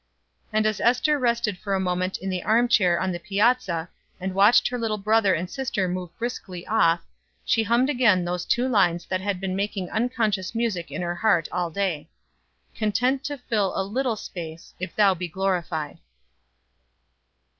[0.51, 3.87] And as Ester rested for a moment in the arm chair on the piazza,
[4.19, 7.01] and watched her little brother and sister move briskly off,
[7.45, 11.47] she hummed again those two lines that had been making unconscious music in her heart
[11.51, 12.09] all day:
[12.75, 15.99] "Content to fill a little space If Thou be glorified."